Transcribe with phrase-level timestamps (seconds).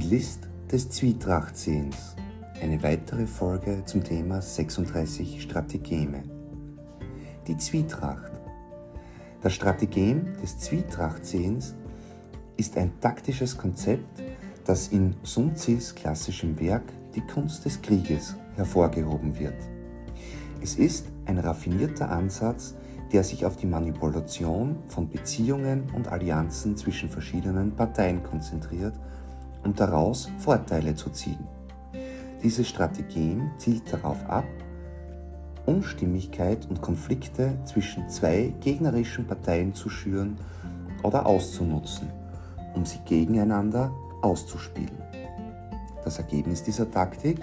[0.00, 2.16] Die List des Zwietrachtsehens.
[2.62, 6.22] Eine weitere Folge zum Thema 36 Strategeme.
[7.46, 8.32] Die Zwietracht.
[9.42, 11.74] Das Strategem des Zwietrachtsehens
[12.56, 14.22] ist ein taktisches Konzept,
[14.64, 19.58] das in Sun Tzus klassischem Werk Die Kunst des Krieges hervorgehoben wird.
[20.62, 22.74] Es ist ein raffinierter Ansatz,
[23.12, 28.94] der sich auf die Manipulation von Beziehungen und Allianzen zwischen verschiedenen Parteien konzentriert
[29.64, 31.46] um daraus Vorteile zu ziehen.
[32.42, 34.46] Diese Strategie zielt darauf ab,
[35.66, 40.38] Unstimmigkeit und Konflikte zwischen zwei gegnerischen Parteien zu schüren
[41.02, 42.08] oder auszunutzen,
[42.74, 43.92] um sie gegeneinander
[44.22, 45.02] auszuspielen.
[46.02, 47.40] Das Ergebnis dieser Taktik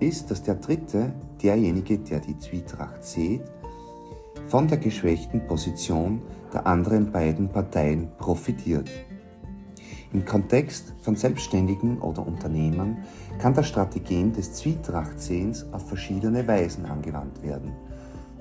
[0.00, 1.12] ist, dass der Dritte,
[1.42, 3.42] derjenige, der die Zwietracht sieht,
[4.48, 8.90] von der geschwächten Position der anderen beiden Parteien profitiert.
[10.12, 13.04] Im Kontext von Selbstständigen oder Unternehmern
[13.38, 17.70] kann das Strategem des Zwietrachtsehens auf verschiedene Weisen angewandt werden,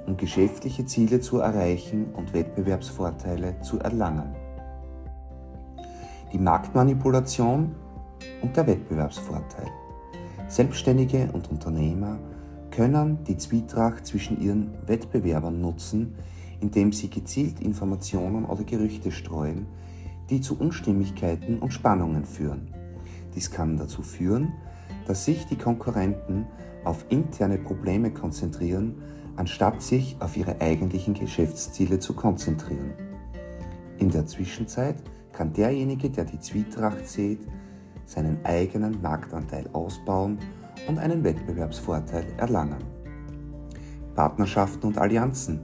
[0.08, 4.34] um geschäftliche Ziele zu erreichen und Wettbewerbsvorteile zu erlangen.
[6.34, 7.76] Die Marktmanipulation
[8.42, 9.68] und der Wettbewerbsvorteil.
[10.48, 12.18] Selbstständige und Unternehmer
[12.72, 16.16] können die Zwietracht zwischen ihren Wettbewerbern nutzen,
[16.62, 19.68] indem sie gezielt Informationen oder Gerüchte streuen,
[20.30, 22.68] die zu Unstimmigkeiten und Spannungen führen.
[23.36, 24.54] Dies kann dazu führen,
[25.06, 26.46] dass sich die Konkurrenten
[26.84, 29.02] auf interne Probleme konzentrieren,
[29.36, 32.94] anstatt sich auf ihre eigentlichen Geschäftsziele zu konzentrieren.
[33.98, 34.96] In der Zwischenzeit
[35.34, 37.40] kann derjenige, der die Zwietracht sieht,
[38.06, 40.40] seinen eigenen Marktanteil ausbauen
[40.88, 42.84] und einen Wettbewerbsvorteil erlangen.
[44.16, 45.62] Partnerschaften und Allianzen.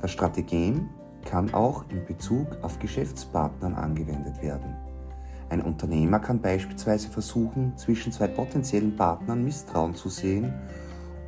[0.00, 0.88] Das Strategem
[1.28, 4.74] kann auch in Bezug auf Geschäftspartnern angewendet werden.
[5.50, 10.54] Ein Unternehmer kann beispielsweise versuchen, zwischen zwei potenziellen Partnern Misstrauen zu sehen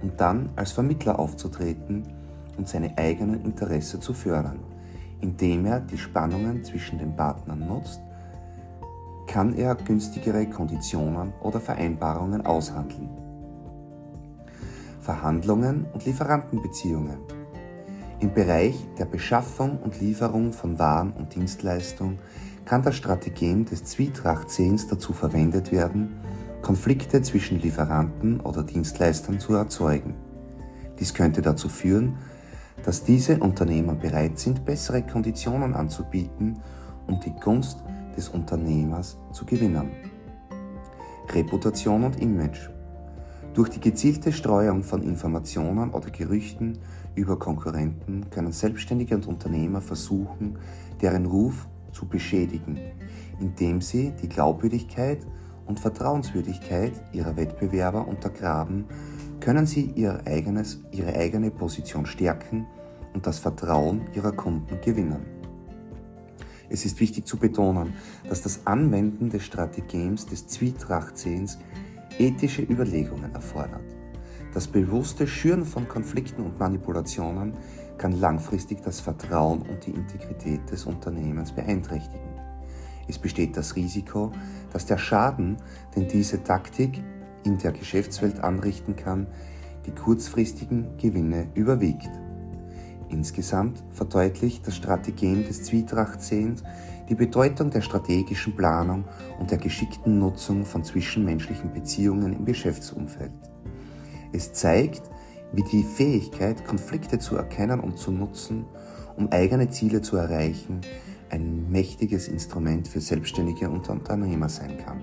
[0.00, 2.08] und dann als Vermittler aufzutreten
[2.56, 4.60] und seine eigenen Interessen zu fördern.
[5.20, 8.00] Indem er die Spannungen zwischen den Partnern nutzt,
[9.26, 13.10] kann er günstigere Konditionen oder Vereinbarungen aushandeln.
[15.00, 17.39] Verhandlungen und Lieferantenbeziehungen.
[18.20, 22.18] Im Bereich der Beschaffung und Lieferung von Waren und Dienstleistungen
[22.66, 26.20] kann das Strategem des Zwietrachtsehens dazu verwendet werden,
[26.60, 30.14] Konflikte zwischen Lieferanten oder Dienstleistern zu erzeugen.
[30.98, 32.18] Dies könnte dazu führen,
[32.84, 36.60] dass diese Unternehmer bereit sind, bessere Konditionen anzubieten,
[37.06, 37.82] um die Gunst
[38.18, 39.90] des Unternehmers zu gewinnen.
[41.32, 42.68] Reputation und Image
[43.54, 46.78] durch die gezielte Streuung von Informationen oder Gerüchten
[47.14, 50.58] über Konkurrenten können Selbstständige und Unternehmer versuchen,
[51.00, 52.78] deren Ruf zu beschädigen,
[53.40, 55.26] indem sie die Glaubwürdigkeit
[55.66, 58.84] und Vertrauenswürdigkeit ihrer Wettbewerber untergraben,
[59.40, 62.66] können sie ihr eigenes, ihre eigene Position stärken
[63.14, 65.40] und das Vertrauen ihrer Kunden gewinnen.
[66.68, 67.94] Es ist wichtig zu betonen,
[68.28, 71.58] dass das Anwenden des Strategems des Zwietrachtsehens
[72.18, 73.84] ethische Überlegungen erfordert.
[74.52, 77.54] Das bewusste Schüren von Konflikten und Manipulationen
[77.98, 82.30] kann langfristig das Vertrauen und die Integrität des Unternehmens beeinträchtigen.
[83.06, 84.32] Es besteht das Risiko,
[84.72, 85.56] dass der Schaden,
[85.94, 87.02] den diese Taktik
[87.44, 89.26] in der Geschäftswelt anrichten kann,
[89.86, 92.10] die kurzfristigen Gewinne überwiegt.
[93.08, 96.62] Insgesamt verdeutlicht das Strategien des Zwietrachtsehens
[97.10, 99.04] die Bedeutung der strategischen Planung
[99.40, 103.32] und der geschickten Nutzung von zwischenmenschlichen Beziehungen im Geschäftsumfeld.
[104.32, 105.02] Es zeigt,
[105.52, 108.64] wie die Fähigkeit, Konflikte zu erkennen und zu nutzen,
[109.16, 110.82] um eigene Ziele zu erreichen,
[111.30, 115.02] ein mächtiges Instrument für Selbstständige und Unternehmer sein kann,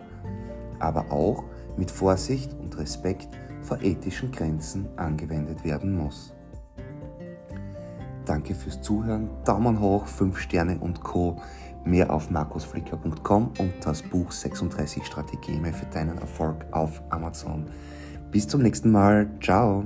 [0.79, 1.43] aber auch
[1.75, 3.27] mit Vorsicht und Respekt
[3.61, 6.33] vor ethischen Grenzen angewendet werden muss.
[8.27, 11.37] Danke fürs Zuhören, Daumen hoch, 5 Sterne und Co.
[11.85, 17.67] Mehr auf markusflicker.com und das Buch 36 Strategien für deinen Erfolg auf Amazon.
[18.29, 19.29] Bis zum nächsten Mal.
[19.41, 19.85] Ciao.